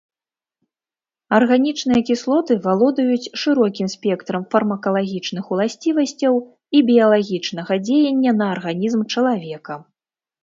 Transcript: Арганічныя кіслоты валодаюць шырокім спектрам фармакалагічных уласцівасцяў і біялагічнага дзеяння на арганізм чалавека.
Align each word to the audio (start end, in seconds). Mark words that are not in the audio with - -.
Арганічныя 1.39 2.01
кіслоты 2.07 2.53
валодаюць 2.63 3.31
шырокім 3.41 3.87
спектрам 3.95 4.47
фармакалагічных 4.55 5.51
уласцівасцяў 5.57 6.41
і 6.79 6.83
біялагічнага 6.89 7.73
дзеяння 7.85 8.31
на 8.39 8.45
арганізм 8.55 9.01
чалавека. 9.17 9.73